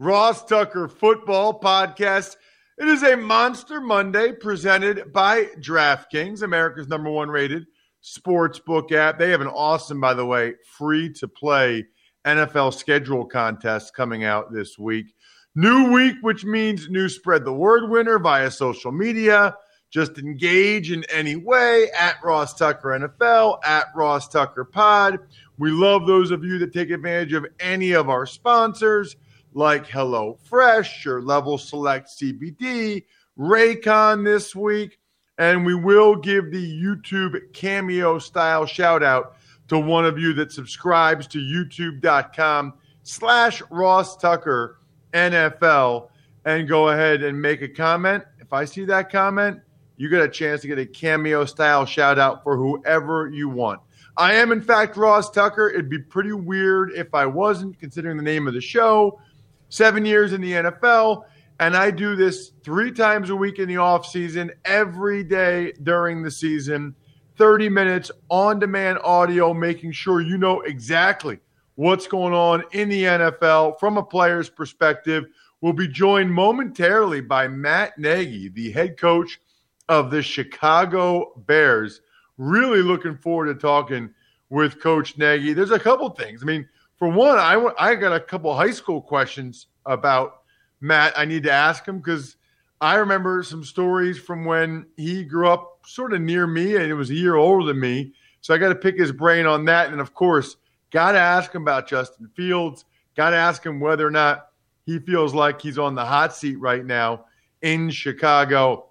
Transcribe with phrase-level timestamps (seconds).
[0.00, 2.36] Ross Tucker Football Podcast.
[2.78, 7.66] It is a Monster Monday presented by DraftKings, America's number one rated
[8.02, 9.18] sportsbook app.
[9.18, 11.84] They have an awesome, by the way, free to play
[12.24, 15.14] NFL schedule contest coming out this week.
[15.54, 19.54] New week, which means new spread the word winner via social media.
[19.90, 25.18] Just engage in any way at Ross Tucker NFL, at Ross Tucker Pod.
[25.58, 29.16] We love those of you that take advantage of any of our sponsors
[29.52, 33.04] like Hello Fresh or Level Select CBD,
[33.38, 34.98] Raycon this week.
[35.38, 39.36] And we will give the YouTube cameo style shout out
[39.68, 44.78] to one of you that subscribes to youtube.com slash Ross Tucker
[45.14, 46.08] NFL
[46.44, 48.24] and go ahead and make a comment.
[48.38, 49.60] If I see that comment,
[49.96, 53.80] you get a chance to get a cameo style shout out for whoever you want.
[54.16, 55.70] I am, in fact, Ross Tucker.
[55.70, 59.20] It'd be pretty weird if I wasn't, considering the name of the show
[59.70, 61.24] seven years in the NFL,
[61.58, 66.22] and I do this three times a week in the off season, every day during
[66.22, 66.94] the season.
[67.36, 71.38] 30 minutes on demand audio, making sure you know exactly
[71.76, 75.24] what's going on in the NFL from a player's perspective.
[75.62, 79.40] We'll be joined momentarily by Matt Nagy, the head coach
[79.88, 82.02] of the Chicago Bears.
[82.36, 84.10] Really looking forward to talking
[84.50, 85.52] with Coach Nagy.
[85.52, 86.42] There's a couple things.
[86.42, 86.68] I mean,
[87.00, 90.42] for one, I, I got a couple high school questions about
[90.82, 91.14] Matt.
[91.18, 92.36] I need to ask him because
[92.82, 96.94] I remember some stories from when he grew up sort of near me and it
[96.94, 98.12] was a year older than me.
[98.42, 99.90] So I got to pick his brain on that.
[99.90, 100.56] And of course,
[100.90, 102.84] got to ask him about Justin Fields.
[103.16, 104.48] Got to ask him whether or not
[104.84, 107.24] he feels like he's on the hot seat right now
[107.62, 108.90] in Chicago.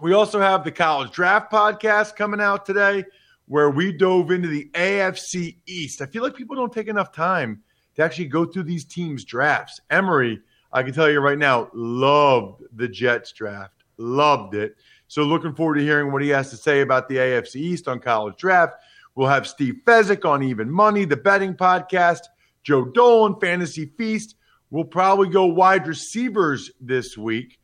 [0.00, 3.04] We also have the college draft podcast coming out today
[3.48, 6.02] where we dove into the AFC East.
[6.02, 7.62] I feel like people don't take enough time
[7.96, 9.80] to actually go through these teams' drafts.
[9.90, 10.40] Emory,
[10.72, 14.76] I can tell you right now, loved the Jets draft, loved it.
[15.08, 18.00] So looking forward to hearing what he has to say about the AFC East on
[18.00, 18.74] college draft.
[19.14, 22.20] We'll have Steve Fezzik on Even Money, the betting podcast,
[22.62, 24.36] Joe Dolan, Fantasy Feast.
[24.70, 27.58] We'll probably go wide receivers this week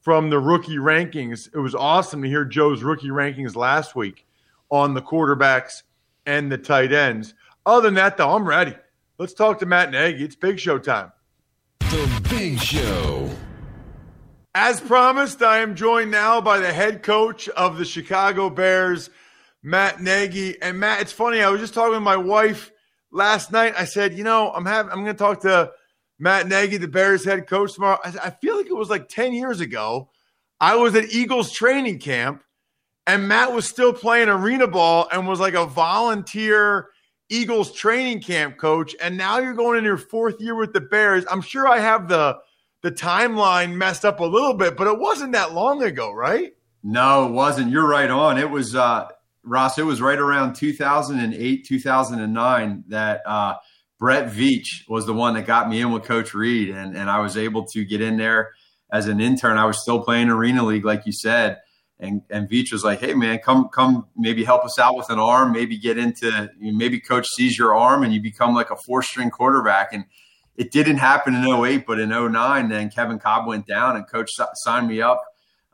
[0.00, 1.48] from the rookie rankings.
[1.54, 4.26] It was awesome to hear Joe's rookie rankings last week
[4.70, 5.82] on the quarterbacks
[6.26, 7.34] and the tight ends.
[7.64, 8.74] Other than that, though, I'm ready.
[9.18, 10.24] Let's talk to Matt Nagy.
[10.24, 11.12] It's Big Show time.
[11.80, 13.30] The Big Show.
[14.54, 19.10] As promised, I am joined now by the head coach of the Chicago Bears,
[19.62, 20.60] Matt Nagy.
[20.60, 21.40] And Matt, it's funny.
[21.40, 22.70] I was just talking to my wife
[23.10, 23.74] last night.
[23.76, 25.72] I said, you know, I'm having, I'm going to talk to
[26.18, 27.98] Matt Nagy, the Bears head coach tomorrow.
[28.04, 30.10] I, I feel like it was like 10 years ago.
[30.60, 32.42] I was at Eagles training camp
[33.08, 36.90] and Matt was still playing arena ball and was like a volunteer
[37.30, 38.94] Eagles training camp coach.
[39.00, 41.24] And now you're going in your fourth year with the Bears.
[41.30, 42.36] I'm sure I have the
[42.82, 46.52] the timeline messed up a little bit, but it wasn't that long ago, right?
[46.84, 47.70] No, it wasn't.
[47.70, 48.36] You're right on.
[48.38, 49.08] It was uh
[49.42, 53.54] Ross, it was right around 2008, 2009 that uh,
[53.98, 57.20] Brett Veach was the one that got me in with Coach Reid, and, and I
[57.20, 58.50] was able to get in there
[58.92, 59.56] as an intern.
[59.56, 61.56] I was still playing Arena League, like you said
[62.00, 65.18] and and Veach was like, "Hey man, come come maybe help us out with an
[65.18, 69.02] arm, maybe get into maybe coach sees your arm and you become like a four
[69.02, 70.04] string quarterback." And
[70.56, 74.28] it didn't happen in 08, but in 09, then Kevin Kolb went down and coach
[74.64, 75.22] signed me up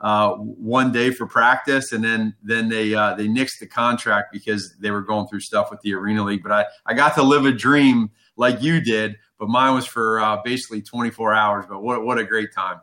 [0.00, 4.74] uh, one day for practice, and then then they uh, they nixed the contract because
[4.78, 6.42] they were going through stuff with the Arena League.
[6.42, 10.20] But I I got to live a dream like you did, but mine was for
[10.20, 11.64] uh, basically 24 hours.
[11.66, 12.80] But what what a great time!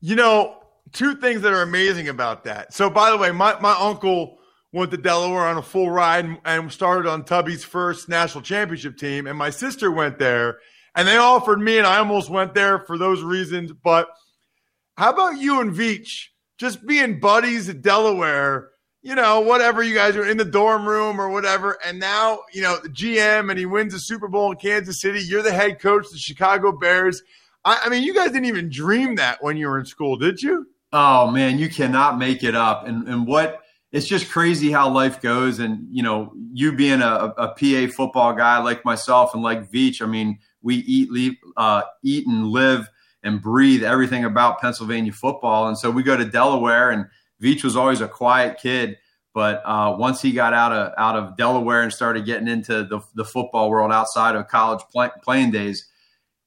[0.00, 0.61] You know,
[0.92, 2.72] two things that are amazing about that.
[2.72, 4.38] So, by the way, my my uncle
[4.72, 8.96] went to Delaware on a full ride and, and started on Tubby's first national championship
[8.96, 10.58] team, and my sister went there,
[10.94, 14.08] and they offered me, and I almost went there for those reasons, but
[14.96, 16.28] how about you and Veach
[16.58, 18.70] just being buddies at Delaware?
[19.02, 21.76] You know, whatever you guys are in the dorm room or whatever.
[21.84, 25.20] And now, you know, the GM and he wins the Super Bowl in Kansas City.
[25.20, 27.20] You're the head coach of the Chicago Bears.
[27.64, 30.40] I, I mean, you guys didn't even dream that when you were in school, did
[30.40, 30.68] you?
[30.92, 32.86] Oh man, you cannot make it up.
[32.86, 33.62] And and what
[33.92, 35.58] it's just crazy how life goes.
[35.58, 40.00] And you know, you being a, a PA football guy like myself and like Veach,
[40.02, 42.88] I mean, we eat, leave, uh, eat and live
[43.22, 45.68] and breathe everything about Pennsylvania football.
[45.68, 47.06] And so we go to Delaware, and
[47.40, 48.96] Veach was always a quiet kid.
[49.34, 53.00] But uh, once he got out of out of Delaware and started getting into the,
[53.14, 55.86] the football world outside of college play, playing days,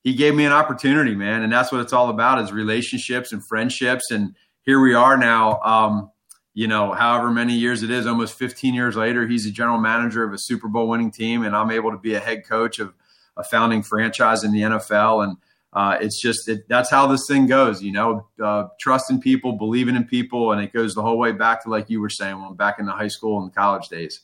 [0.05, 1.41] he gave me an opportunity, man.
[1.41, 4.11] And that's what it's all about is relationships and friendships.
[4.11, 5.59] And here we are now.
[5.61, 6.11] Um,
[6.53, 10.23] you know, however many years it is, almost 15 years later, he's a general manager
[10.23, 12.93] of a Super Bowl winning team, and I'm able to be a head coach of
[13.35, 15.23] a founding franchise in the NFL.
[15.23, 15.37] And
[15.73, 19.95] uh, it's just it, that's how this thing goes, you know, uh, trusting people, believing
[19.95, 22.53] in people, and it goes the whole way back to like you were saying, when
[22.53, 24.21] back in the high school and college days.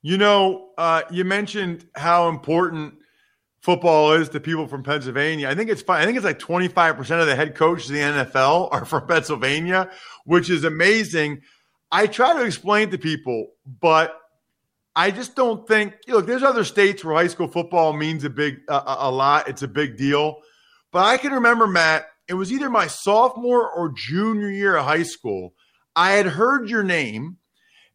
[0.00, 2.94] You know, uh, you mentioned how important
[3.62, 5.48] football is to people from Pennsylvania.
[5.48, 5.82] I think it's.
[5.88, 8.84] I think it's like twenty five percent of the head coaches in the NFL are
[8.84, 9.90] from Pennsylvania,
[10.24, 11.40] which is amazing.
[11.90, 13.48] I try to explain to people,
[13.80, 14.18] but
[14.94, 15.94] I just don't think.
[16.08, 19.48] Look, there's other states where high school football means a big a, a lot.
[19.48, 20.36] It's a big deal.
[20.90, 25.04] But I can remember, Matt, it was either my sophomore or junior year of high
[25.04, 25.54] school.
[25.96, 27.38] I had heard your name.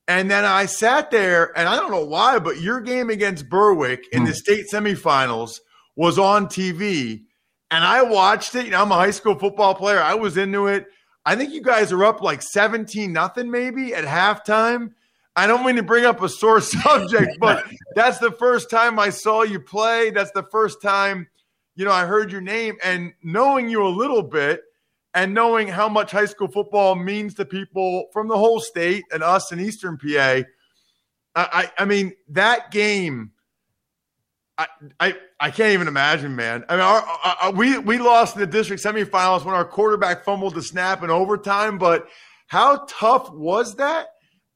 [0.08, 4.06] And then I sat there, and I don't know why, but your game against Berwick
[4.12, 4.36] in the hmm.
[4.36, 5.60] state semifinals
[5.96, 7.24] was on TV.
[7.70, 8.66] And I watched it.
[8.66, 10.00] You know, I'm a high school football player.
[10.00, 10.86] I was into it.
[11.26, 14.92] I think you guys are up like 17 nothing maybe at halftime.
[15.36, 17.66] I don't mean to bring up a sore subject, but
[17.96, 20.10] that's the first time I saw you play.
[20.12, 21.28] That's the first time
[21.78, 24.64] you know, I heard your name and knowing you a little bit
[25.14, 29.24] and knowing how much high school football means to people from the whole state and
[29.24, 30.42] us in Eastern PA,
[31.36, 33.32] I, I mean, that game,
[34.58, 34.68] I,
[35.00, 36.66] I, I can't even imagine, man.
[36.68, 37.02] I mean, our,
[37.42, 41.12] our, we, we lost in the district semifinals when our quarterback fumbled the snap in
[41.12, 42.08] overtime, but
[42.48, 44.08] how tough was that?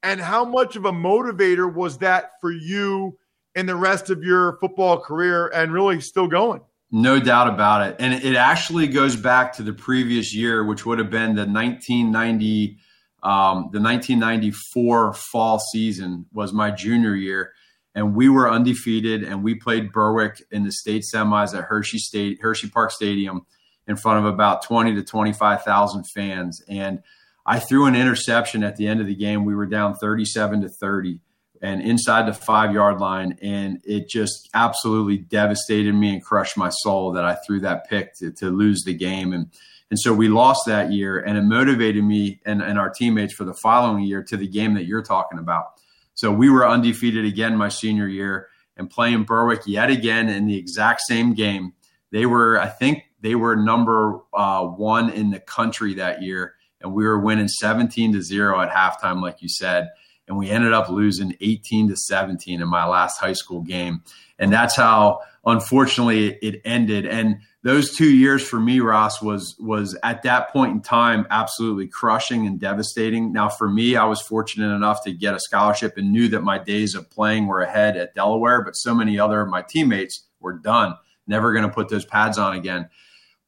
[0.02, 3.18] And how much of a motivator was that for you
[3.54, 6.62] in the rest of your football career and really still going?
[6.92, 7.96] No doubt about it.
[8.00, 12.78] And it actually goes back to the previous year, which would have been the 1990,
[13.24, 17.54] um, the 1994 fall season was my junior year.
[17.96, 22.40] And we were undefeated and we played Berwick in the state semis at Hershey State,
[22.42, 23.46] Hershey Park Stadium
[23.88, 26.62] in front of about 20 to 25,000 fans.
[26.68, 27.00] And
[27.46, 29.46] I threw an interception at the end of the game.
[29.46, 31.20] We were down 37 to 30
[31.62, 33.38] and inside the five yard line.
[33.42, 38.16] And it just absolutely devastated me and crushed my soul that I threw that pick
[38.16, 39.34] to, to lose the game.
[39.34, 39.52] And,
[39.90, 43.44] and so we lost that year, and it motivated me and, and our teammates for
[43.44, 45.66] the following year to the game that you're talking about.
[46.14, 48.48] So we were undefeated again my senior year
[48.78, 51.74] and playing Berwick yet again in the exact same game.
[52.12, 56.94] They were, I think, they were number uh, one in the country that year, and
[56.94, 59.90] we were winning 17 to zero at halftime, like you said
[60.32, 64.02] and we ended up losing 18 to 17 in my last high school game.
[64.40, 67.06] And that's how unfortunately it ended.
[67.06, 71.90] And those two years for me, Ross, was was at that point in time absolutely
[71.90, 73.34] crushing and devastating.
[73.34, 76.58] Now, for me, I was fortunate enough to get a scholarship and knew that my
[76.58, 80.54] days of playing were ahead at Delaware, but so many other of my teammates were
[80.54, 80.96] done,
[81.28, 82.90] never going to put those pads on again.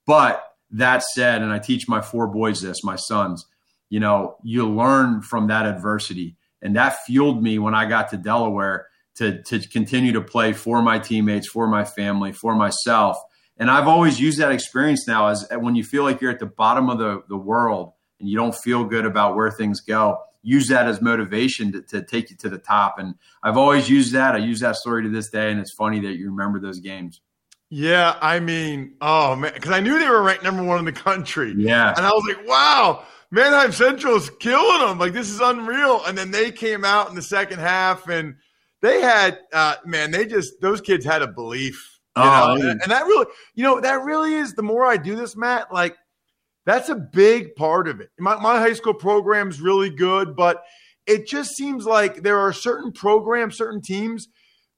[0.06, 3.46] But that said, and I teach my four boys this, my sons,
[3.90, 8.18] you know, you learn from that adversity and that fueled me when I got to
[8.18, 13.18] Delaware to to continue to play for my teammates, for my family, for myself.
[13.58, 16.48] And I've always used that experience now as when you feel like you're at the
[16.48, 20.70] bottom of the, the world and you don't feel good about where things go, use
[20.70, 22.98] that as motivation to, to take you to the top.
[22.98, 24.34] And I've always used that.
[24.34, 25.52] I use that story to this day.
[25.52, 27.22] And it's funny that you remember those games.
[27.70, 30.92] Yeah, I mean, oh man, because I knew they were ranked number one in the
[30.92, 31.54] country.
[31.58, 31.94] Yeah.
[31.96, 35.00] And I was like, wow, Manheim Central's killing them.
[35.00, 36.06] Like this is unreal.
[36.06, 38.36] And then they came out in the second half, and
[38.84, 42.00] they had uh, man, they just those kids had a belief.
[42.16, 42.70] You oh, know?
[42.70, 43.26] and, and that really,
[43.56, 44.54] you know, that really is.
[44.54, 45.98] The more I do this, Matt, like
[46.66, 48.10] That's a big part of it.
[48.20, 50.64] My, my high school program is really good, but
[51.06, 54.28] it just seems like there are certain programs, certain teams,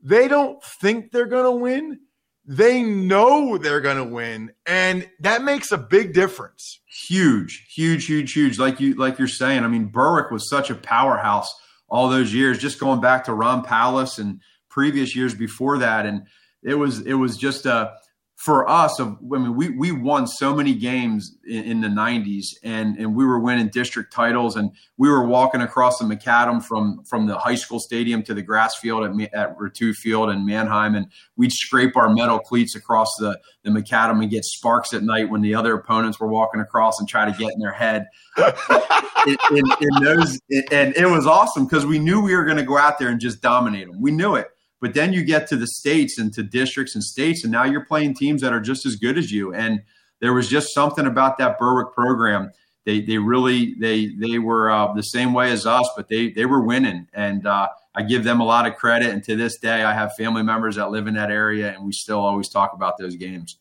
[0.01, 1.99] they don't think they're going to win.
[2.47, 6.79] They know they're going to win, and that makes a big difference.
[6.95, 8.57] Huge, huge, huge, huge.
[8.57, 9.63] Like you, like you're saying.
[9.63, 11.53] I mean, Berwick was such a powerhouse
[11.89, 12.57] all those years.
[12.57, 16.25] Just going back to Ron Palace and previous years before that, and
[16.63, 17.93] it was it was just a
[18.35, 22.97] for us, I mean, we we won so many games in, in, the '90s, and
[22.97, 27.27] and we were winning district titles, and we were walking across the macadam from from
[27.27, 31.07] the high school stadium to the grass field at at Rettew Field in Manheim, and
[31.37, 35.41] we'd scrape our metal cleats across the the macadam and get sparks at night when
[35.41, 38.05] the other opponents were walking across and try to get in their head.
[38.37, 40.39] in, in, in those,
[40.71, 43.19] and it was awesome because we knew we were going to go out there and
[43.19, 44.01] just dominate them.
[44.01, 44.49] We knew it
[44.81, 47.85] but then you get to the states and to districts and states, and now you're
[47.85, 49.53] playing teams that are just as good as you.
[49.53, 49.81] And
[50.19, 52.51] there was just something about that Berwick program.
[52.85, 56.45] They they really they they were uh, the same way as us, but they they
[56.45, 59.09] were winning, and uh, I give them a lot of credit.
[59.09, 61.91] And to this day, I have family members that live in that area, and we
[61.91, 63.57] still always talk about those games.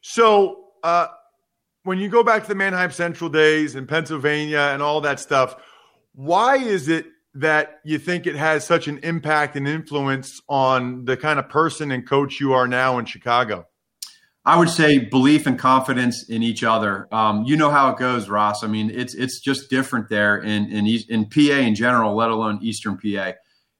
[0.00, 0.62] So.
[0.82, 1.08] Uh,
[1.82, 5.54] when you go back to the Manheim Central days in Pennsylvania and all that stuff,
[6.14, 11.16] why is it that you think it has such an impact and influence on the
[11.16, 13.66] kind of person and coach you are now in Chicago?
[14.44, 17.08] I would say belief and confidence in each other.
[17.10, 18.62] Um, you know how it goes, Ross.
[18.62, 22.60] I mean, it's it's just different there in in in PA in general, let alone
[22.62, 23.32] Eastern PA.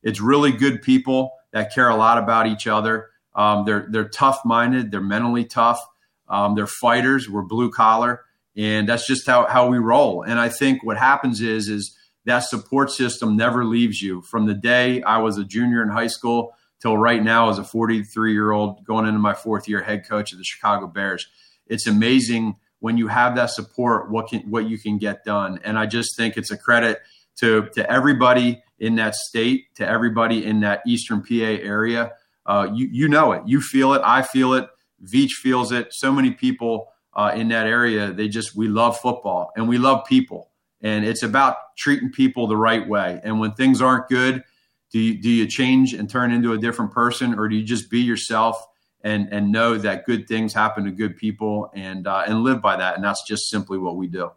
[0.02, 3.08] It's really good people that care a lot about each other.
[3.36, 4.90] Um, they're they're tough minded.
[4.90, 5.80] They're mentally tough.
[6.28, 7.30] Um, they're fighters.
[7.30, 8.24] We're blue collar,
[8.56, 10.22] and that's just how how we roll.
[10.22, 14.20] And I think what happens is is that support system never leaves you.
[14.20, 17.64] From the day I was a junior in high school till right now as a
[17.64, 21.26] 43 year old going into my fourth year head coach of the Chicago Bears.
[21.66, 25.60] It's amazing when you have that support what can what you can get done.
[25.64, 27.00] And I just think it's a credit
[27.36, 32.12] to to everybody in that state, to everybody in that Eastern PA area.
[32.44, 34.68] Uh, you you know it, you feel it, I feel it,
[35.04, 35.88] Veach feels it.
[35.92, 40.04] So many people uh, in that area, they just we love football and we love
[40.06, 40.50] people
[40.86, 43.20] and it's about treating people the right way.
[43.24, 44.44] And when things aren't good,
[44.92, 47.90] do you, do you change and turn into a different person, or do you just
[47.90, 48.64] be yourself
[49.02, 52.76] and and know that good things happen to good people and uh, and live by
[52.76, 52.94] that?
[52.94, 54.30] And that's just simply what we do.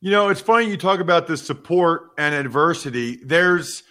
[0.00, 3.16] You know, it's funny you talk about the support and adversity.
[3.16, 3.82] There's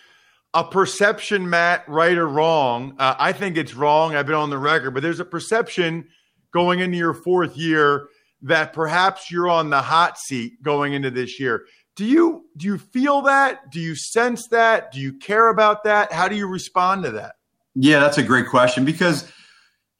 [0.53, 2.95] a perception, Matt, right or wrong.
[2.99, 4.15] Uh, I think it's wrong.
[4.15, 6.07] I've been on the record, but there's a perception
[6.53, 8.07] going into your fourth year
[8.43, 11.65] that perhaps you're on the hot seat going into this year.
[11.95, 13.71] Do you do you feel that?
[13.71, 14.91] Do you sense that?
[14.91, 16.11] Do you care about that?
[16.11, 17.35] How do you respond to that?
[17.75, 19.31] Yeah, that's a great question because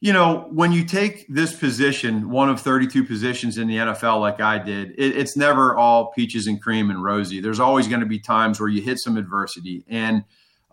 [0.02, 4.40] you know, when you take this position, one of 32 positions in the NFL, like
[4.40, 7.40] I did, it, it's never all peaches and cream and rosy.
[7.40, 10.24] There's always going to be times where you hit some adversity and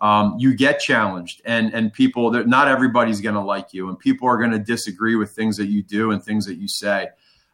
[0.01, 4.27] um, you get challenged, and and people, not everybody's going to like you, and people
[4.27, 7.09] are going to disagree with things that you do and things that you say.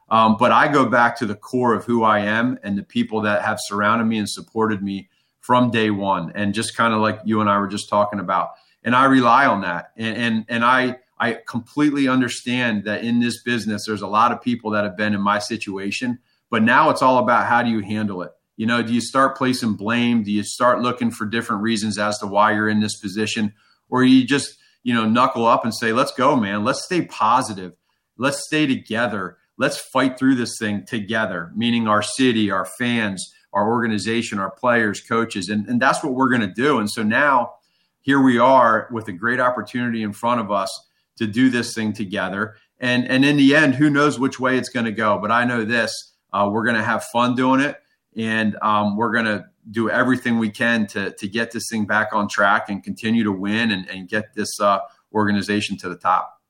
[0.09, 3.21] Um, but I go back to the core of who I am and the people
[3.21, 5.09] that have surrounded me and supported me
[5.39, 8.49] from day one, and just kind of like you and I were just talking about.
[8.83, 13.41] And I rely on that, and and, and I I completely understand that in this
[13.43, 16.19] business, there's a lot of people that have been in my situation,
[16.49, 18.31] but now it's all about how do you handle it.
[18.57, 20.23] You know, do you start placing blame?
[20.23, 23.53] Do you start looking for different reasons as to why you're in this position,
[23.89, 26.63] or you just you know knuckle up and say, "Let's go, man.
[26.63, 27.73] Let's stay positive.
[28.17, 33.69] Let's stay together." Let's fight through this thing together, meaning our city, our fans, our
[33.69, 35.49] organization, our players, coaches.
[35.49, 36.79] And, and that's what we're going to do.
[36.79, 37.53] And so now
[38.01, 40.69] here we are with a great opportunity in front of us
[41.17, 42.55] to do this thing together.
[42.79, 45.17] And, and in the end, who knows which way it's going to go.
[45.17, 47.77] But I know this uh, we're going to have fun doing it.
[48.17, 52.13] And um, we're going to do everything we can to, to get this thing back
[52.13, 54.79] on track and continue to win and, and get this uh,
[55.13, 56.41] organization to the top.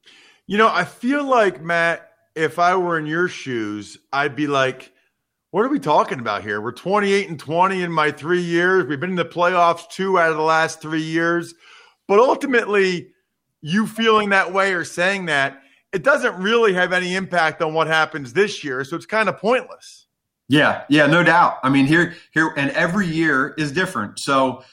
[0.48, 4.92] You know, I feel like, Matt, if I were in your shoes, I'd be like,
[5.52, 6.60] what are we talking about here?
[6.60, 8.86] We're 28 and 20 in my three years.
[8.86, 11.54] We've been in the playoffs two out of the last three years.
[12.08, 13.12] But ultimately,
[13.62, 15.62] you feeling that way or saying that,
[15.94, 18.84] it doesn't really have any impact on what happens this year.
[18.84, 20.08] So it's kind of pointless.
[20.50, 21.58] Yeah, yeah, no doubt.
[21.64, 24.20] I mean, here, here, and every year is different.
[24.20, 24.64] So,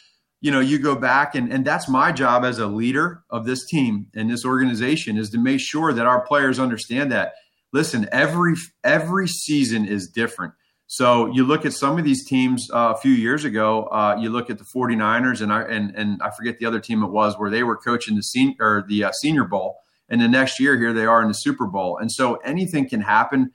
[0.41, 3.65] you know, you go back and, and that's my job as a leader of this
[3.67, 7.35] team and this organization is to make sure that our players understand that
[7.73, 10.55] listen, every every season is different.
[10.87, 13.85] So you look at some of these teams uh, a few years ago.
[13.85, 17.03] Uh, you look at the 49ers, and I and and I forget the other team
[17.03, 20.29] it was where they were coaching the senior or the uh, Senior Bowl, and the
[20.29, 21.99] next year here they are in the Super Bowl.
[21.99, 23.53] And so anything can happen.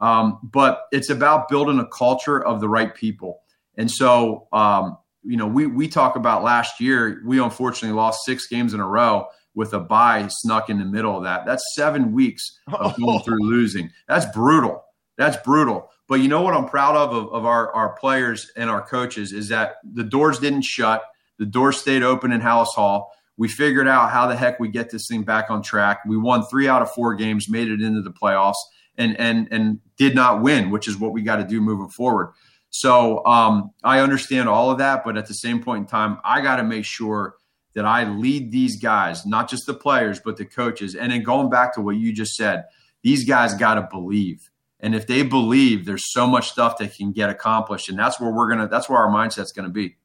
[0.00, 3.40] Um, but it's about building a culture of the right people.
[3.76, 7.20] And so, um, you know, we we talk about last year.
[7.24, 9.26] We unfortunately lost six games in a row
[9.58, 11.44] with a bye snuck in the middle of that.
[11.44, 13.90] That's seven weeks of going through losing.
[14.06, 14.84] That's brutal.
[15.16, 15.90] That's brutal.
[16.06, 19.32] But you know what I'm proud of, of of, our, our players and our coaches
[19.32, 21.02] is that the doors didn't shut.
[21.40, 23.12] The doors stayed open in Halas Hall.
[23.36, 26.02] We figured out how the heck we get this thing back on track.
[26.06, 28.54] We won three out of four games, made it into the playoffs,
[28.96, 32.32] and and and did not win, which is what we got to do moving forward.
[32.70, 36.42] So um, I understand all of that, but at the same point in time, I
[36.42, 37.34] got to make sure
[37.78, 40.96] that I lead these guys, not just the players, but the coaches.
[40.96, 42.64] And then going back to what you just said,
[43.04, 44.50] these guys got to believe.
[44.80, 48.32] And if they believe, there's so much stuff that can get accomplished, and that's where
[48.32, 48.66] we're gonna.
[48.66, 49.96] That's where our mindset's gonna be.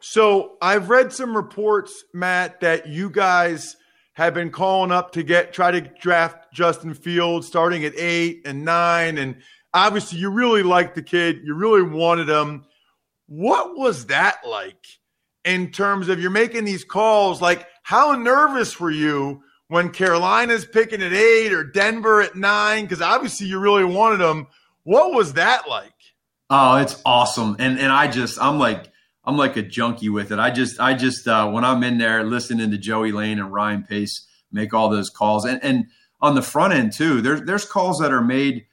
[0.00, 3.76] So I've read some reports, Matt, that you guys
[4.14, 8.64] have been calling up to get try to draft Justin Fields starting at eight and
[8.64, 9.36] nine, and
[9.72, 12.64] obviously you really liked the kid, you really wanted him.
[13.28, 14.84] What was that like
[15.46, 17.40] in terms of you're making these calls?
[17.40, 22.84] Like, how nervous were you when Carolina's picking at eight or Denver at nine?
[22.84, 24.48] Because obviously you really wanted them.
[24.82, 25.92] What was that like?
[26.50, 27.56] Oh, it's awesome.
[27.58, 28.90] And and I just I'm like
[29.24, 30.38] I'm like a junkie with it.
[30.38, 33.82] I just I just uh, when I'm in there listening to Joey Laine and Ryan
[33.82, 35.86] Pace make all those calls and and
[36.20, 37.20] on the front end too.
[37.20, 38.66] There's there's calls that are made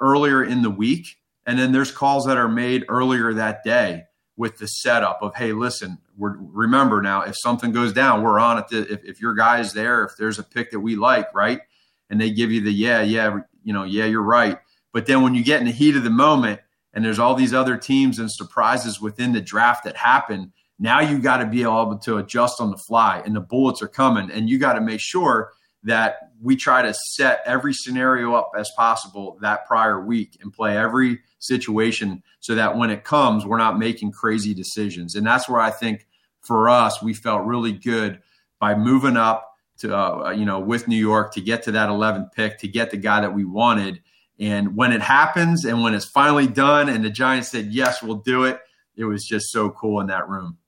[0.00, 1.16] earlier in the week,
[1.46, 4.04] and then there's calls that are made earlier that day
[4.38, 8.58] with the setup of hey, listen, we're, remember now if something goes down, we're on
[8.58, 8.64] it.
[8.70, 11.60] if, if your guy is there, if there's a pick that we like, right,
[12.08, 14.58] and they give you the yeah, yeah, you know, yeah, you're right.
[14.92, 16.60] But then when you get in the heat of the moment
[16.94, 20.52] and there's all these other teams and surprises within the draft that happen.
[20.78, 23.88] Now you got to be able to adjust on the fly, and the bullets are
[23.88, 25.52] coming, and you got to make sure
[25.88, 30.76] that we try to set every scenario up as possible that prior week and play
[30.76, 35.14] every situation so that when it comes, we're not making crazy decisions.
[35.14, 36.06] And that's where I think
[36.40, 38.20] for us, we felt really good
[38.60, 42.32] by moving up to, uh, you know, with New York to get to that 11th
[42.32, 44.00] pick, to get the guy that we wanted.
[44.38, 48.16] And when it happens and when it's finally done and the Giants said, yes, we'll
[48.16, 48.60] do it,
[48.96, 50.58] it was just so cool in that room.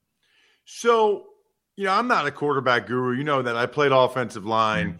[0.65, 1.27] So,
[1.75, 3.15] you know, I'm not a quarterback guru.
[3.15, 4.87] You know that I played offensive line.
[4.87, 4.97] Mm-hmm.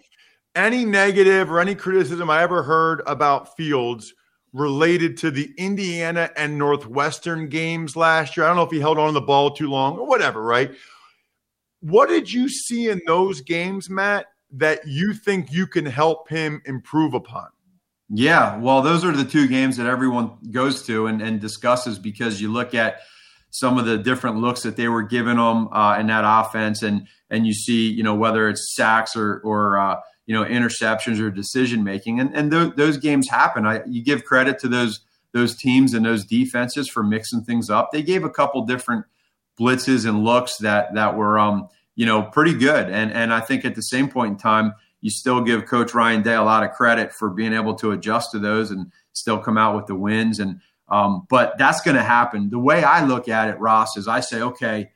[0.55, 4.13] Any negative or any criticism I ever heard about Fields
[4.53, 8.45] related to the Indiana and Northwestern games last year.
[8.45, 10.71] I don't know if he held on to the ball too long or whatever, right?
[11.79, 16.61] What did you see in those games, Matt, that you think you can help him
[16.65, 17.47] improve upon?
[18.09, 22.41] Yeah, well, those are the two games that everyone goes to and, and discusses because
[22.41, 22.99] you look at
[23.51, 27.07] some of the different looks that they were giving them uh, in that offense, and
[27.29, 31.31] and you see, you know, whether it's sacks or or uh, you know interceptions or
[31.31, 33.65] decision making, and and th- those games happen.
[33.65, 35.01] I, you give credit to those
[35.33, 37.91] those teams and those defenses for mixing things up.
[37.91, 39.05] They gave a couple different
[39.59, 43.65] blitzes and looks that that were um you know pretty good, and and I think
[43.65, 46.71] at the same point in time you still give Coach Ryan Day a lot of
[46.71, 50.39] credit for being able to adjust to those and still come out with the wins.
[50.39, 52.49] And um, but that's going to happen.
[52.49, 54.91] The way I look at it, Ross, is I say, okay,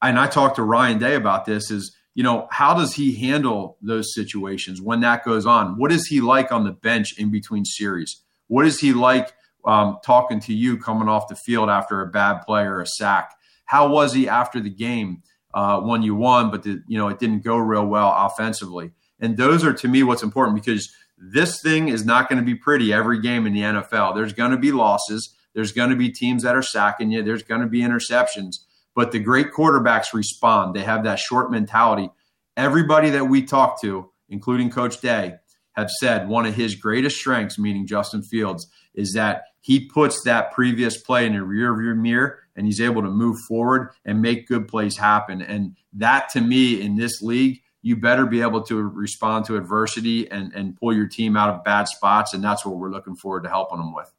[0.00, 1.70] and I talked to Ryan Day about this.
[1.70, 5.78] Is you know how does he handle those situations when that goes on?
[5.78, 8.22] What is he like on the bench in between series?
[8.46, 9.32] What is he like
[9.64, 13.32] um, talking to you coming off the field after a bad play or a sack?
[13.66, 15.22] How was he after the game
[15.54, 18.92] uh, when you won, but the, you know it didn't go real well offensively?
[19.20, 22.54] And those are to me what's important because this thing is not going to be
[22.54, 24.14] pretty every game in the NFL.
[24.14, 25.34] There's going to be losses.
[25.54, 27.22] There's going to be teams that are sacking you.
[27.22, 28.56] There's going to be interceptions.
[28.94, 30.74] But the great quarterbacks respond.
[30.74, 32.10] They have that short mentality.
[32.56, 35.34] Everybody that we talk to, including Coach Day,
[35.72, 40.52] have said one of his greatest strengths, meaning Justin Fields, is that he puts that
[40.52, 44.46] previous play in the rear view mirror and he's able to move forward and make
[44.46, 45.42] good plays happen.
[45.42, 50.30] And that to me in this league you better be able to respond to adversity
[50.30, 52.32] and, and pull your team out of bad spots.
[52.32, 54.10] And that's what we're looking forward to helping them with.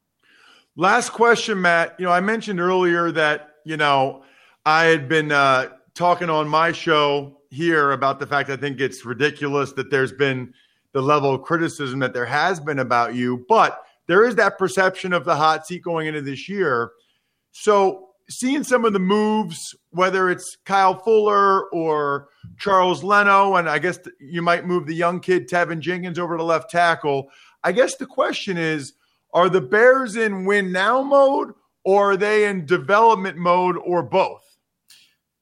[0.75, 1.95] Last question, Matt.
[1.97, 4.21] You know, I mentioned earlier that, you know,
[4.65, 9.05] I had been uh, talking on my show here about the fact I think it's
[9.05, 10.53] ridiculous that there's been
[10.91, 15.13] the level of criticism that there has been about you, but there is that perception
[15.13, 16.91] of the hot seat going into this year.
[17.51, 23.77] So seeing some of the moves, whether it's Kyle Fuller or Charles Leno, and I
[23.77, 27.29] guess you might move the young kid Teven Jenkins over to left tackle.
[27.63, 28.93] I guess the question is
[29.33, 34.44] are the Bears in win now mode or are they in development mode or both?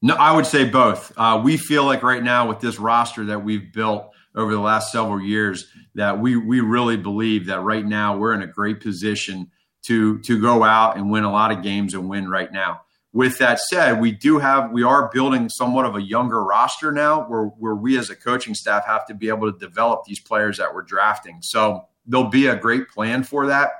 [0.04, 1.12] No, I would say both.
[1.18, 4.92] Uh, we feel like right now with this roster that we've built, over the last
[4.92, 9.50] several years that we we really believe that right now we're in a great position
[9.84, 12.82] to to go out and win a lot of games and win right now.
[13.12, 17.24] With that said, we do have we are building somewhat of a younger roster now
[17.24, 20.58] where where we as a coaching staff have to be able to develop these players
[20.58, 21.40] that we're drafting.
[21.42, 23.72] So there'll be a great plan for that.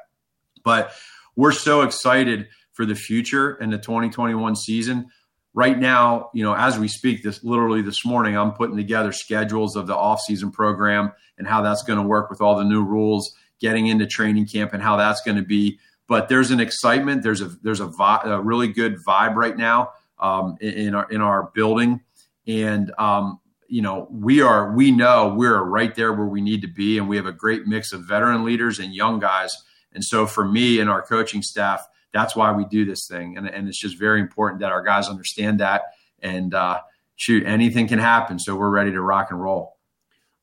[0.64, 0.94] But
[1.36, 5.10] we're so excited for the future and the 2021 season.
[5.56, 9.76] Right now, you know, as we speak, this literally this morning, I'm putting together schedules
[9.76, 13.36] of the off-season program and how that's going to work with all the new rules,
[13.60, 15.80] getting into training camp and how that's going to be.
[16.08, 17.22] But there's an excitement.
[17.22, 21.22] There's a there's a, a really good vibe right now um, in, in, our in
[21.22, 22.02] our building,
[22.48, 26.68] and um, you know we are we know we're right there where we need to
[26.68, 29.56] be, and we have a great mix of veteran leaders and young guys.
[29.94, 33.38] And so for me and our coaching staff, that's why we do this thing.
[33.38, 35.82] And, and it's just very important that our guys understand that.
[36.22, 36.80] And uh,
[37.16, 38.40] shoot, anything can happen.
[38.40, 39.78] So we're ready to rock and roll.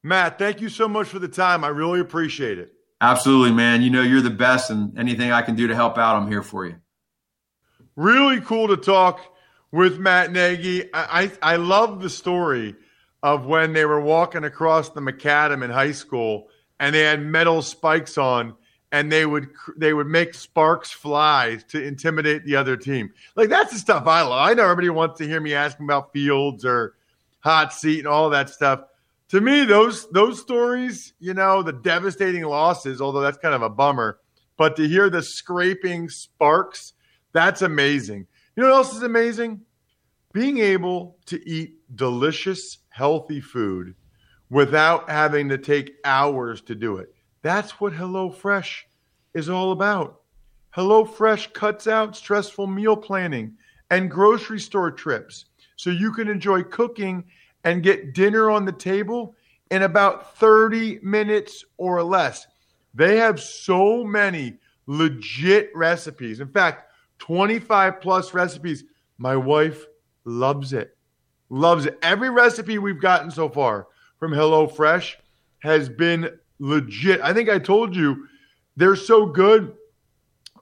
[0.02, 1.62] Matt, thank you so much for the time.
[1.62, 2.72] I really appreciate it.
[3.00, 3.82] Absolutely, man.
[3.82, 6.42] You know, you're the best, and anything I can do to help out, I'm here
[6.42, 6.76] for you.
[7.96, 9.20] Really cool to talk
[9.72, 10.92] with Matt Nagy.
[10.92, 12.76] I, I, I love the story
[13.22, 17.60] of when they were walking across the macadam in high school and they had metal
[17.62, 18.54] spikes on
[18.92, 23.12] and they would they would make sparks fly to intimidate the other team.
[23.36, 24.48] Like that's the stuff I love.
[24.48, 26.94] I know everybody wants to hear me asking about fields or
[27.40, 28.84] hot seat and all that stuff.
[29.28, 33.70] To me, those those stories, you know, the devastating losses, although that's kind of a
[33.70, 34.18] bummer,
[34.56, 36.94] but to hear the scraping sparks,
[37.32, 38.26] that's amazing.
[38.56, 39.60] You know what else is amazing?
[40.32, 43.94] Being able to eat delicious, healthy food
[44.48, 47.14] without having to take hours to do it.
[47.42, 48.82] That's what HelloFresh
[49.34, 50.20] is all about.
[50.76, 53.56] HelloFresh cuts out stressful meal planning
[53.90, 57.24] and grocery store trips so you can enjoy cooking
[57.64, 59.34] and get dinner on the table
[59.70, 62.46] in about 30 minutes or less.
[62.94, 66.40] They have so many legit recipes.
[66.40, 68.84] In fact, 25 plus recipes.
[69.18, 69.86] My wife
[70.24, 70.96] loves it.
[71.48, 71.98] Loves it.
[72.02, 75.14] Every recipe we've gotten so far from HelloFresh
[75.60, 77.20] has been legit.
[77.22, 78.28] I think I told you
[78.76, 79.74] they're so good.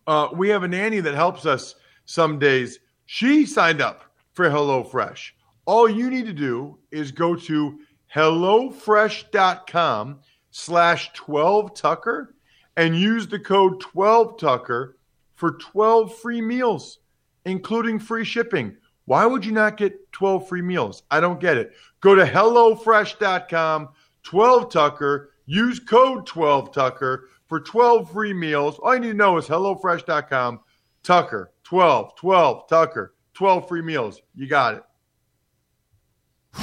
[0.06, 1.74] Uh, we have a nanny that helps us
[2.06, 2.78] some days.
[3.04, 5.32] She signed up for HelloFresh.
[5.66, 7.78] All you need to do is go to
[8.14, 12.28] HelloFresh.com slash 12Tucker
[12.76, 14.92] and use the code 12Tucker
[15.34, 17.00] for 12 free meals,
[17.44, 18.76] including free shipping.
[19.04, 21.02] Why would you not get 12 free meals?
[21.10, 21.72] I don't get it.
[22.00, 23.88] Go to HelloFresh.com,
[24.24, 28.78] 12Tucker, Use code 12Tucker for 12 free meals.
[28.80, 30.60] All you need to know is HelloFresh.com,
[31.02, 34.20] Tucker, 12, 12, Tucker, 12 free meals.
[34.34, 34.82] You got it.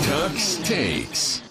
[0.03, 1.41] Tuck's Takes.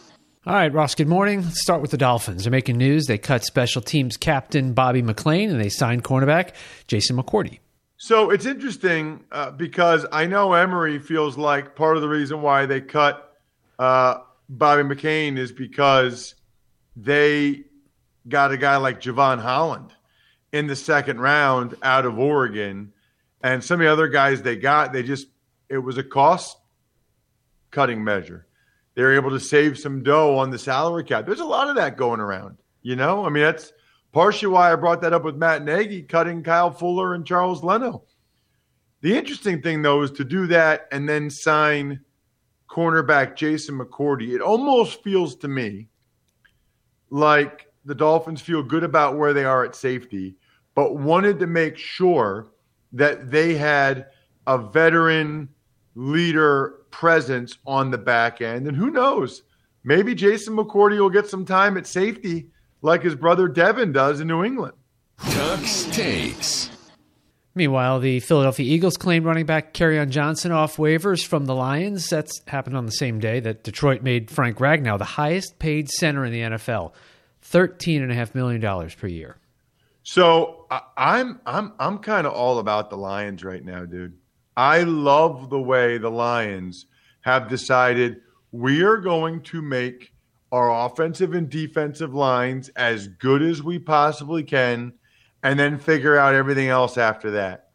[0.47, 1.43] All right, Ross, good morning.
[1.43, 2.45] Let's start with the Dolphins.
[2.45, 3.07] They're making news.
[3.07, 6.53] They cut special teams captain Bobby McCain and they signed cornerback
[6.87, 7.59] Jason McCourty.
[7.97, 12.67] So it's interesting uh, because I know Emory feels like part of the reason why
[12.67, 13.37] they cut
[13.81, 14.19] uh,
[14.49, 16.37] Bobby McCain is because
[16.97, 17.65] they
[18.29, 19.93] got a guy like Jevon Holland
[20.53, 22.93] in the second round out of Oregon.
[23.43, 25.27] And some of the other guys they got, they just,
[25.69, 26.57] it was a cost
[27.71, 28.47] cutting measure.
[28.95, 31.27] They were able to save some dough on the salary cap.
[31.27, 33.27] There's a lot of that going around, you know?
[33.27, 33.73] I mean, that's
[34.13, 38.05] partially why I brought that up with Matt Nagy, cutting Kyle Fuller and Charles Leno.
[39.01, 42.01] The interesting thing, though, is to do that and then sign
[42.71, 44.35] cornerback Jason McCourty.
[44.35, 45.89] It almost feels to me
[47.11, 50.37] like the Dolphins feel good about where they are at safety,
[50.75, 52.49] but wanted to make sure
[52.93, 54.07] that they had
[54.47, 55.49] a veteran
[55.95, 58.67] leader presence on the back end.
[58.67, 59.43] And who knows?
[59.85, 62.49] Maybe Jason McCourty will get some time at safety
[62.83, 64.75] like his brother Devin does in New England.
[65.19, 66.71] Tuck's Takes.
[67.55, 72.09] Meanwhile, the Philadelphia Eagles claimed running back Kerryon Johnson off waivers from the Lions.
[72.09, 76.25] That's happened on the same day that Detroit made Frank Ragnow the highest paid center
[76.25, 76.93] in the NFL,
[77.43, 79.37] thirteen and a half million dollars per year.
[80.03, 84.19] So I'm I'm I'm kind of all about the Lions right now, dude.
[84.57, 86.87] I love the way the Lions
[87.23, 90.13] have decided we are going to make
[90.53, 94.93] our offensive and defensive lines as good as we possibly can
[95.45, 97.69] and then figure out everything else after that.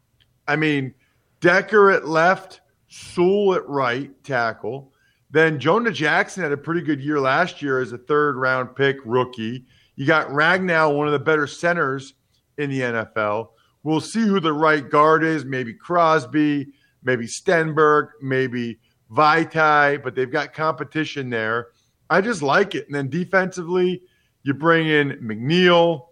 [0.46, 0.92] I mean,
[1.40, 4.92] Decker at left, Sewell at right tackle.
[5.30, 8.96] Then Jonah Jackson had a pretty good year last year as a third round pick
[9.04, 9.64] rookie.
[9.94, 12.14] You got Ragnow, one of the better centers
[12.58, 13.50] in the NFL.
[13.84, 15.44] We'll see who the right guard is.
[15.44, 16.66] Maybe Crosby,
[17.04, 18.80] maybe Stenberg, maybe
[19.12, 21.68] Vaitai, but they've got competition there.
[22.10, 22.86] I just like it.
[22.86, 24.02] And then defensively,
[24.42, 26.08] you bring in McNeill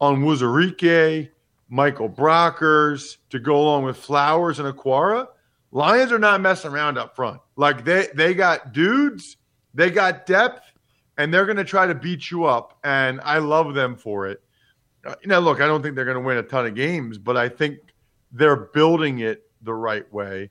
[0.00, 1.30] Onwuzurike,
[1.68, 5.26] Michael Brockers to go along with Flowers and Okwara.
[5.70, 7.40] Lions are not messing around up front.
[7.56, 9.36] Like they they got dudes,
[9.74, 10.72] they got depth,
[11.18, 12.78] and they're going to try to beat you up.
[12.84, 14.42] And I love them for it.
[15.04, 17.36] Uh, now, look, I don't think they're going to win a ton of games, but
[17.36, 17.78] I think
[18.32, 20.50] they're building it the right way.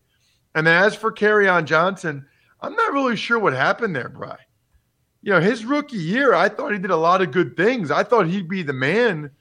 [0.56, 1.14] And as for
[1.50, 2.26] on Johnson,
[2.62, 4.38] I'm not really sure what happened there, Bry.
[5.22, 7.92] You know, his rookie year, I thought he did a lot of good things.
[7.92, 9.32] I thought he'd be the man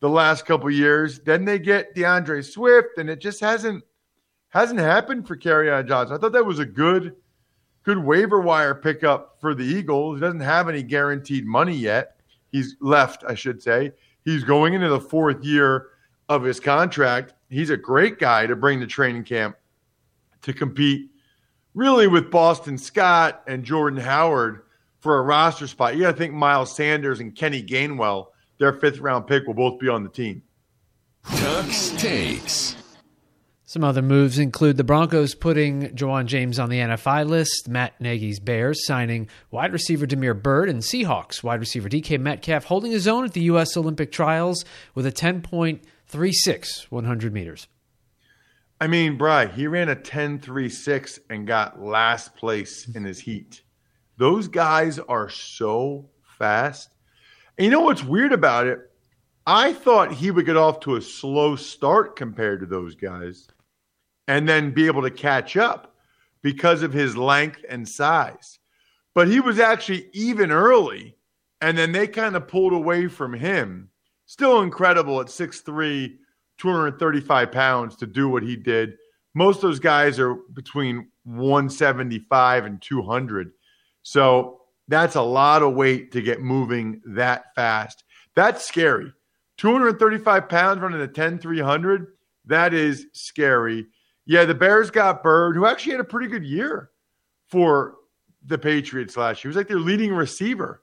[0.00, 1.20] the last couple years.
[1.20, 3.84] Then they get D'Andre Swift, and it just hasn't
[4.50, 6.16] hasn't happened for Kerryon Johnson.
[6.16, 7.16] I thought that was a good
[7.82, 10.16] good waiver wire pickup for the Eagles.
[10.16, 12.20] He doesn't have any guaranteed money yet.
[12.50, 13.92] He's left, I should say.
[14.24, 15.88] He's going into the fourth year
[16.28, 17.34] of his contract.
[17.48, 19.56] He's a great guy to bring to training camp
[20.42, 21.10] to compete
[21.74, 24.62] really with Boston Scott and Jordan Howard
[25.00, 25.94] for a roster spot.
[25.94, 28.26] You got to think Miles Sanders and Kenny Gainwell,
[28.58, 30.42] their fifth round pick, will both be on the team.
[31.24, 32.76] Tuck's Takes.
[33.68, 38.40] Some other moves include the Broncos putting Ja'Wuan James on the NFI list, Matt Nagy's
[38.40, 43.26] Bears signing wide receiver Damiere Byrd, and Seahawks wide receiver DK Metcalf holding his own
[43.26, 43.76] at the U.S.
[43.76, 47.68] Olympic trials with a 10.36 100 meters.
[48.80, 53.60] I mean, Bry, he ran a 10.36 and got last place in his heat.
[54.16, 56.88] Those guys are so fast.
[57.58, 58.78] And you know what's weird about it?
[59.44, 63.48] I thought he would get off to a slow start compared to those guys
[64.28, 65.96] and then be able to catch up
[66.40, 68.60] because of his length and size.
[69.14, 71.16] But he was actually even early,
[71.60, 73.90] and then they kind of pulled away from him.
[74.26, 76.16] Still incredible at 6'3,
[76.58, 78.94] 235 pounds to do what he did.
[79.34, 83.50] Most of those guys are between 175 and 200.
[84.02, 88.04] So that's a lot of weight to get moving that fast.
[88.34, 89.12] That's scary.
[89.58, 92.06] 235 pounds running a 10 300.
[92.46, 93.86] That is scary.
[94.24, 96.90] Yeah, the Bears got Byrd, who actually had a pretty good year
[97.48, 97.96] for
[98.46, 99.48] the Patriots last year.
[99.50, 100.82] He was like their leading receiver.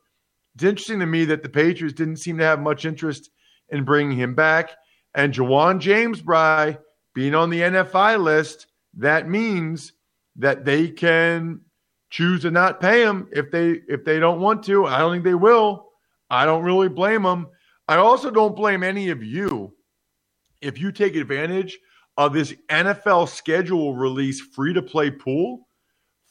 [0.56, 3.32] It's interesting to me that the Patriots didn't seem to have much interest
[3.70, 4.72] in bringing him back.
[5.14, 6.78] And Ja'Wuan James, Bry,
[7.14, 9.94] being on the NFI list, that means
[10.38, 11.62] that they can
[12.10, 14.86] choose to not pay him if they if they don't want to.
[14.86, 15.90] I don't think they will.
[16.30, 17.48] I don't really blame them.
[17.88, 19.74] I also don't blame any of you
[20.62, 21.78] if you take advantage
[22.18, 25.68] of this NFL schedule release free to play pool,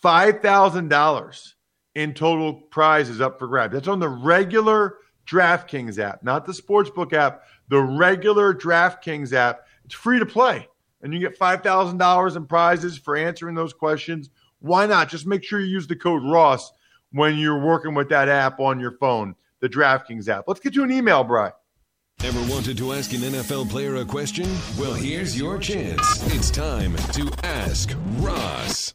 [0.02, 1.52] $5,000
[1.94, 3.74] in total prizes up for grabs.
[3.74, 9.66] That's on the regular DraftKings app, not the Sportsbook app, the regular DraftKings app.
[9.84, 10.68] It's free to play.
[11.02, 14.30] And you get $5,000 in prizes for answering those questions.
[14.64, 15.11] Why not?
[15.11, 16.72] Just make sure you use the code Ross
[17.12, 20.44] when you're working with that app on your phone, the DraftKings app.
[20.48, 21.53] Let's get you an email, Bry.
[22.22, 24.48] Ever wanted to ask an NFL player a question?
[24.79, 26.00] Well, here's your chance.
[26.35, 28.94] It's time to ask Ross.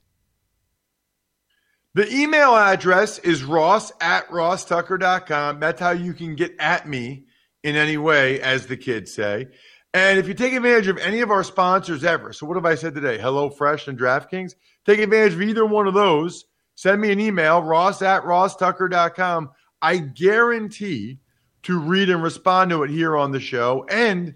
[1.93, 5.59] The email address is ross at rosstucker.com.
[5.59, 7.25] That's how you can get at me
[7.63, 9.49] in any way, as the kids say.
[9.93, 12.75] And if you take advantage of any of our sponsors ever, so what have I
[12.75, 13.19] said today?
[13.19, 14.53] Hello Fresh and DraftKings.
[14.89, 16.45] Take advantage of either one of those.
[16.73, 19.51] Send me an email, ross at rosstucker.com.
[19.83, 21.19] I guarantee
[21.61, 23.85] to read and respond to it here on the show.
[23.91, 24.33] And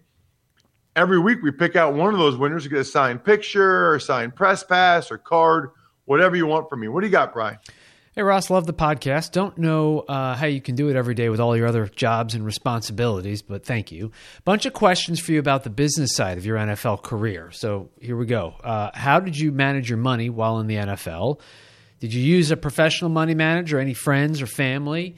[0.96, 3.98] every week we pick out one of those winners to get a signed picture or
[3.98, 5.72] signed press pass or card,
[6.06, 6.88] whatever you want from me.
[6.88, 7.58] What do you got, Brian?
[8.16, 9.32] Hey, Ross, love the podcast.
[9.32, 12.36] Don't know uh, how you can do it every day with all your other jobs
[12.36, 14.12] and responsibilities, but thank you.
[14.46, 17.50] Bunch of questions for you about the business side of your NFL career.
[17.50, 18.54] So here we go.
[18.64, 21.40] Uh, how did you manage your money while in the NFL?
[22.02, 25.16] Did you use a professional money manager, any friends or family?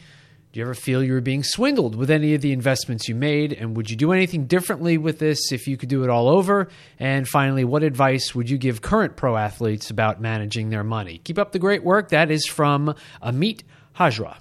[0.55, 3.51] Do you ever feel you were being swindled with any of the investments you made?
[3.51, 6.69] And would you do anything differently with this if you could do it all over?
[6.97, 11.17] And finally, what advice would you give current pro athletes about managing their money?
[11.17, 12.07] Keep up the great work.
[12.07, 13.63] That is from Amit
[13.97, 14.37] Hajra.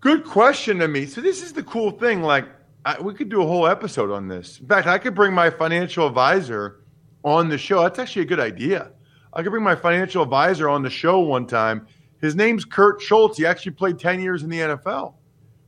[0.00, 1.10] Good question, Amit.
[1.10, 2.22] So this is the cool thing.
[2.22, 2.48] Like
[2.86, 4.60] I, we could do a whole episode on this.
[4.60, 6.80] In fact, I could bring my financial advisor
[7.22, 7.82] on the show.
[7.82, 8.92] That's actually a good idea.
[9.34, 11.86] I could bring my financial advisor on the show one time
[12.20, 13.38] his name's Kurt Schultz.
[13.38, 15.14] He actually played 10 years in the NFL,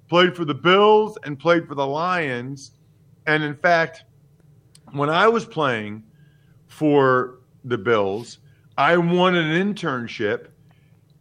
[0.08, 2.72] played for the Bills and played for the Lions.
[3.26, 4.04] And in fact,
[4.92, 6.02] when I was playing
[6.66, 8.38] for the Bills,
[8.76, 10.48] I won an internship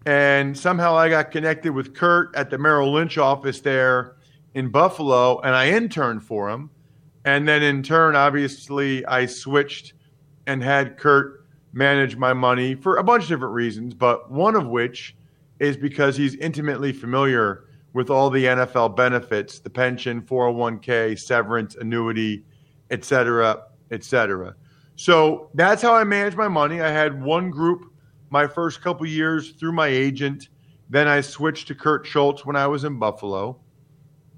[0.05, 4.15] and somehow I got connected with Kurt at the Merrill Lynch office there
[4.53, 6.69] in Buffalo and I interned for him.
[7.25, 9.95] And then in turn, obviously, I switched
[10.45, 14.67] and had Kurt manage my money for a bunch of different reasons, but one of
[14.67, 15.16] which
[15.59, 22.45] is because he's intimately familiar with all the NFL benefits, the pension, 401k, severance, annuity,
[22.91, 24.55] et cetera, et cetera.
[24.95, 26.81] So that's how I manage my money.
[26.81, 27.91] I had one group
[28.29, 30.49] my first couple years through my agent.
[30.89, 33.59] Then I switched to Kurt Schultz when I was in Buffalo.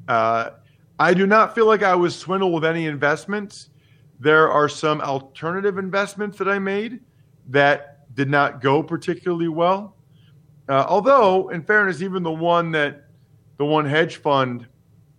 [0.07, 0.51] Uh,
[0.99, 3.69] I do not feel like I was swindled with any investments.
[4.19, 6.99] There are some alternative investments that I made
[7.47, 9.95] that did not go particularly well.
[10.69, 13.05] Uh, although, in fairness, even the one that
[13.57, 14.67] the one hedge fund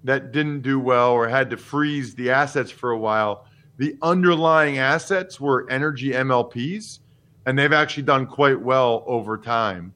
[0.05, 4.79] that didn't do well or had to freeze the assets for a while, the underlying
[4.79, 7.01] assets were energy MLPs,
[7.47, 9.93] and they've actually done quite well over time.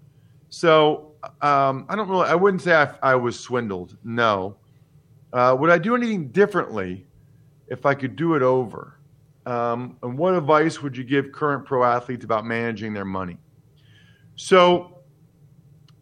[0.51, 3.97] So um, I don't really, I wouldn't say I, I was swindled.
[4.05, 4.57] No.
[5.33, 7.07] Uh, would I do anything differently
[7.69, 8.99] if I could do it over?
[9.47, 13.39] Um, and what advice would you give current pro athletes about managing their money?
[14.37, 14.94] So,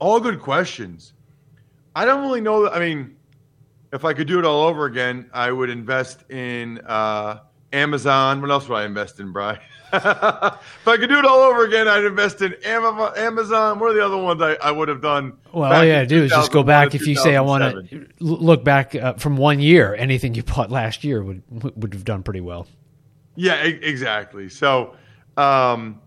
[0.02, 1.12] all good questions.
[1.94, 2.68] I don't really know.
[2.68, 3.16] I mean,
[3.92, 7.38] if I could do it all over again, I would invest in uh,
[7.72, 8.40] Amazon.
[8.40, 9.52] What else would I invest in, Bry?
[9.92, 10.04] if
[10.88, 13.78] I could do it all over again, I'd invest in Amazon.
[13.78, 15.34] What are the other ones I, I would have done?
[15.52, 16.96] Well, all you got to do is just go back.
[16.96, 20.72] If you say I want to look back uh, from one year, anything you bought
[20.72, 21.42] last year would
[21.76, 22.66] would have done pretty well.
[23.36, 24.48] Yeah, exactly.
[24.48, 24.96] So,
[25.36, 26.00] um,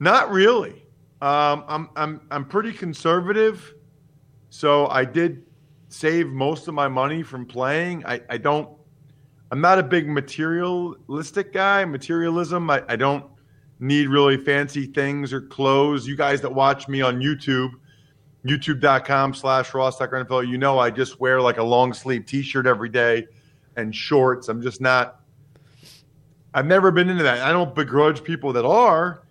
[0.00, 0.83] not really.
[1.24, 3.74] Um, I'm I'm I'm pretty conservative,
[4.50, 5.46] so I did
[5.88, 8.04] save most of my money from playing.
[8.04, 8.68] I, I don't.
[9.50, 11.86] I'm not a big materialistic guy.
[11.86, 12.68] Materialism.
[12.68, 13.24] I, I don't
[13.80, 16.06] need really fancy things or clothes.
[16.06, 17.70] You guys that watch me on YouTube,
[18.44, 22.66] youtube.com slash Ross Tucker NFL, you know I just wear like a long sleeve t-shirt
[22.66, 23.26] every day
[23.76, 24.50] and shorts.
[24.50, 25.22] I'm just not
[26.52, 27.40] I've never been into that.
[27.40, 29.23] I don't begrudge people that are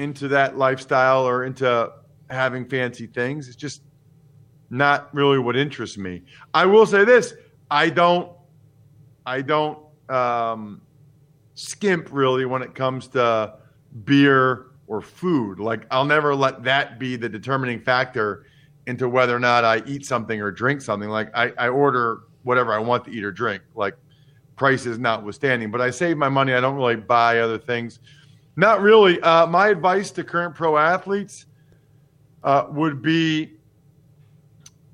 [0.00, 1.92] into that lifestyle or into
[2.30, 3.48] having fancy things.
[3.48, 3.82] It's just
[4.70, 6.22] not really what interests me.
[6.54, 7.34] I will say this:
[7.70, 8.32] I don't,
[9.26, 10.80] I don't um,
[11.54, 13.54] skimp really when it comes to
[14.04, 15.60] beer or food.
[15.60, 18.46] Like I'll never let that be the determining factor
[18.86, 21.10] into whether or not I eat something or drink something.
[21.10, 23.62] Like I, I order whatever I want to eat or drink.
[23.74, 23.94] Like
[24.56, 25.70] prices notwithstanding.
[25.70, 26.54] But I save my money.
[26.54, 28.00] I don't really buy other things.
[28.56, 29.20] Not really.
[29.20, 31.46] Uh, my advice to current pro athletes
[32.42, 33.52] uh, would be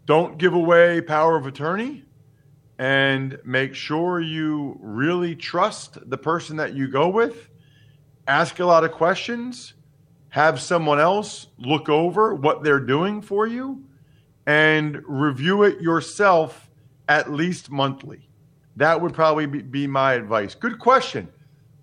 [0.07, 2.05] don't give away power of attorney
[2.79, 7.49] and make sure you really trust the person that you go with.
[8.29, 9.75] Ask a lot of questions.
[10.29, 13.83] Have someone else look over what they're doing for you
[14.47, 16.71] and review it yourself
[17.09, 18.29] at least monthly.
[18.77, 20.55] That would probably be, be my advice.
[20.55, 21.29] Good question.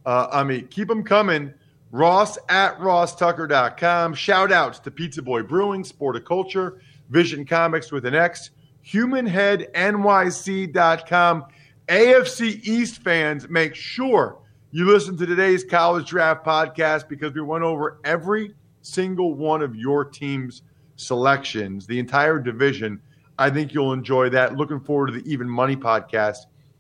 [0.06, 1.54] Uh, I mean, keep them coming.
[1.94, 4.16] Ross at rosstucker.com.
[4.16, 6.80] Shout outs to Pizza Boy Brewing, Sporticulture,
[7.12, 8.50] Vision Comics with an X,
[8.84, 11.46] HumanHeadNYC.com.
[11.90, 14.40] AFC East fans, make sure
[14.72, 19.76] you listen to today's college draft podcast because we went over every single one of
[19.76, 20.64] your team's
[20.96, 23.00] selections, the entire division.
[23.38, 24.58] I think you'll enjoy that.
[24.58, 26.38] Looking forward to the Even Money podcast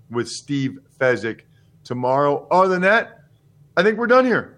[0.10, 1.41] with Steve Fezzik
[1.84, 2.47] tomorrow.
[2.49, 3.19] Other than that,
[3.78, 4.58] I think we're done here.